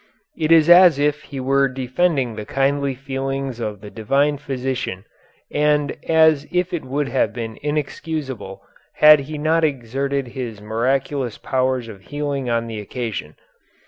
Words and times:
It 0.35 0.51
is 0.51 0.67
as 0.67 0.97
if 0.97 1.21
he 1.21 1.39
were 1.39 1.67
defending 1.67 2.33
the 2.35 2.43
kindly 2.43 2.95
feelings 2.95 3.59
of 3.59 3.81
the 3.81 3.91
Divine 3.91 4.39
Physician 4.39 5.05
and 5.51 5.95
as 6.09 6.47
if 6.51 6.73
it 6.73 6.83
would 6.83 7.07
have 7.09 7.33
been 7.33 7.59
inexcusable 7.61 8.63
had 8.95 9.19
He 9.19 9.37
not 9.37 9.63
exerted 9.63 10.29
His 10.29 10.59
miraculous 10.59 11.37
powers 11.37 11.87
of 11.87 12.01
healing 12.01 12.49
on 12.49 12.65
this 12.65 12.81
occasion. 12.81 13.35